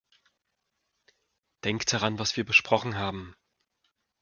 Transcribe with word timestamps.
Denk 1.63 1.85
daran, 1.85 2.17
was 2.17 2.35
wir 2.35 2.43
besprochen 2.43 2.97
haben! 2.97 3.35